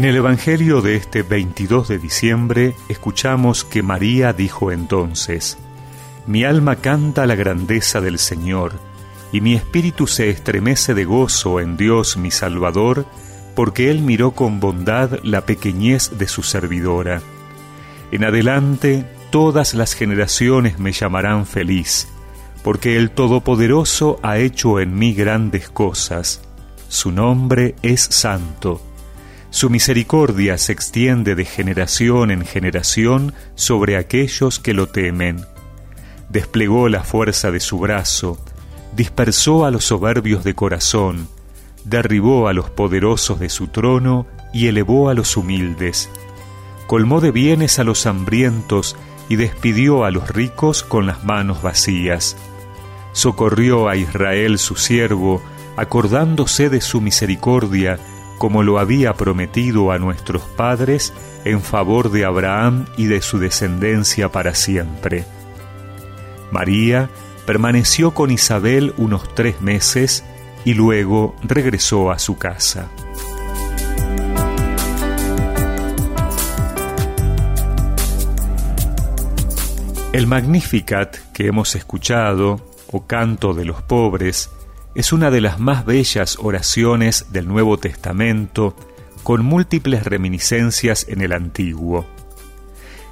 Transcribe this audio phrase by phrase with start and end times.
[0.00, 5.58] En el Evangelio de este 22 de diciembre escuchamos que María dijo entonces,
[6.26, 8.72] Mi alma canta la grandeza del Señor,
[9.30, 13.04] y mi espíritu se estremece de gozo en Dios mi Salvador,
[13.54, 17.20] porque Él miró con bondad la pequeñez de su servidora.
[18.10, 22.08] En adelante todas las generaciones me llamarán feliz,
[22.64, 26.40] porque el Todopoderoso ha hecho en mí grandes cosas.
[26.88, 28.80] Su nombre es santo
[29.50, 35.44] su misericordia se extiende de generación en generación sobre aquellos que lo temen.
[36.28, 38.38] Desplegó la fuerza de su brazo,
[38.94, 41.28] dispersó a los soberbios de corazón,
[41.84, 46.08] derribó a los poderosos de su trono y elevó a los humildes.
[46.86, 48.96] Colmó de bienes a los hambrientos
[49.28, 52.36] y despidió a los ricos con las manos vacías.
[53.12, 55.42] Socorrió a Israel su siervo,
[55.76, 57.98] acordándose de su misericordia,
[58.40, 61.12] como lo había prometido a nuestros padres
[61.44, 65.26] en favor de Abraham y de su descendencia para siempre.
[66.50, 67.10] María
[67.44, 70.24] permaneció con Isabel unos tres meses
[70.64, 72.88] y luego regresó a su casa.
[80.14, 84.48] El Magnificat que hemos escuchado, o canto de los pobres,
[84.94, 88.74] es una de las más bellas oraciones del Nuevo Testamento,
[89.22, 92.06] con múltiples reminiscencias en el Antiguo.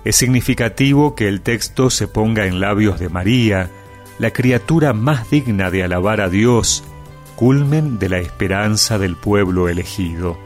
[0.05, 3.71] Es significativo que el texto se ponga en labios de María,
[4.19, 6.83] la criatura más digna de alabar a Dios,
[7.37, 10.37] culmen de la esperanza del pueblo elegido.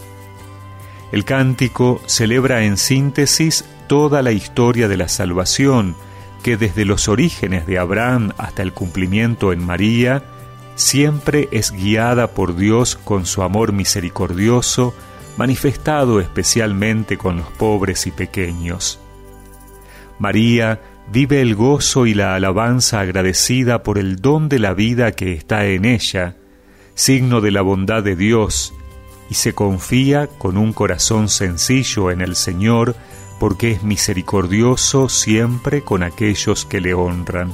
[1.13, 5.95] El cántico celebra en síntesis toda la historia de la salvación,
[6.43, 10.25] que desde los orígenes de Abraham hasta el cumplimiento en María,
[10.75, 14.95] siempre es guiada por Dios con su amor misericordioso,
[15.37, 18.99] manifestado especialmente con los pobres y pequeños.
[20.19, 20.81] María
[21.11, 25.67] vive el gozo y la alabanza agradecida por el don de la vida que está
[25.67, 26.37] en ella,
[26.95, 28.75] signo de la bondad de Dios,
[29.31, 32.95] y se confía con un corazón sencillo en el Señor,
[33.41, 37.53] porque es misericordioso siempre con aquellos que le honran.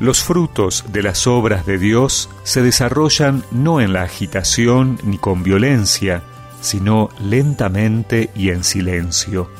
[0.00, 5.42] Los frutos de las obras de Dios se desarrollan no en la agitación ni con
[5.42, 6.22] violencia,
[6.60, 9.50] sino lentamente y en silencio.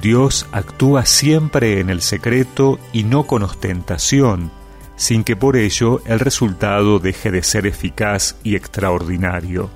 [0.00, 4.52] Dios actúa siempre en el secreto y no con ostentación,
[4.94, 9.70] sin que por ello el resultado deje de ser eficaz y extraordinario.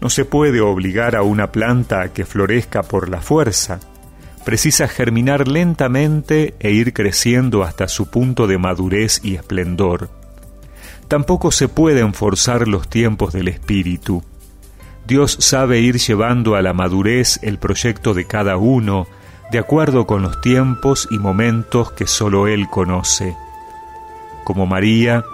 [0.00, 3.80] No se puede obligar a una planta a que florezca por la fuerza,
[4.44, 10.10] precisa germinar lentamente e ir creciendo hasta su punto de madurez y esplendor.
[11.08, 14.22] Tampoco se pueden forzar los tiempos del espíritu.
[15.06, 19.06] Dios sabe ir llevando a la madurez el proyecto de cada uno,
[19.50, 23.36] de acuerdo con los tiempos y momentos que sólo Él conoce.
[24.44, 25.24] Como María,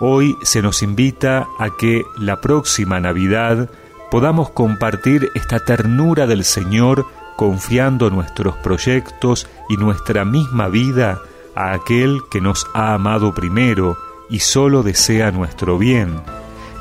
[0.00, 3.70] hoy se nos invita a que la próxima Navidad
[4.10, 7.06] podamos compartir esta ternura del Señor
[7.38, 11.20] confiando nuestros proyectos y nuestra misma vida
[11.54, 13.96] a aquel que nos ha amado primero
[14.28, 16.20] y solo desea nuestro bien,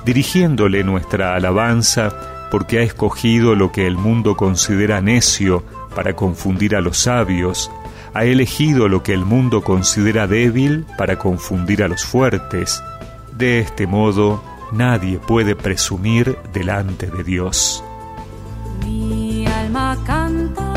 [0.04, 5.64] dirigiéndole nuestra alabanza porque ha escogido lo que el mundo considera necio
[5.94, 7.70] para confundir a los sabios,
[8.16, 12.82] ha elegido lo que el mundo considera débil para confundir a los fuertes.
[13.32, 17.84] De este modo, nadie puede presumir delante de Dios
[20.06, 20.74] canta,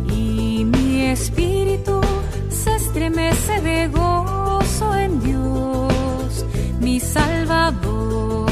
[0.08, 2.02] y mi espíritu
[2.50, 6.46] se estremece de gozo en Dios,
[6.80, 8.50] mi Salvador.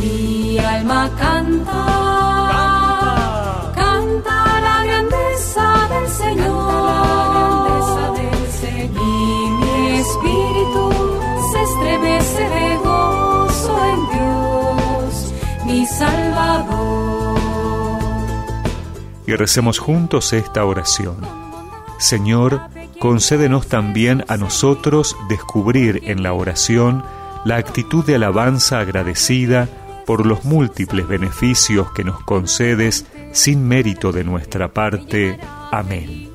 [0.00, 1.93] Mi alma canta
[19.26, 21.16] y recemos juntos esta oración.
[21.98, 22.60] Señor,
[22.98, 27.04] concédenos también a nosotros descubrir en la oración
[27.44, 29.68] la actitud de alabanza agradecida
[30.06, 35.38] por los múltiples beneficios que nos concedes sin mérito de nuestra parte.
[35.70, 36.30] Amén.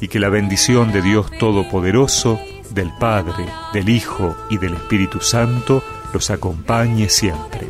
[0.00, 2.38] Y que la bendición de Dios Todopoderoso,
[2.70, 5.82] del Padre, del Hijo y del Espíritu Santo
[6.12, 7.68] los acompañe siempre.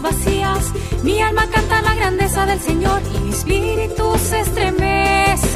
[0.00, 0.72] Vacías.
[1.02, 5.51] Mi alma canta la grandeza del Señor y mi espíritu se estremece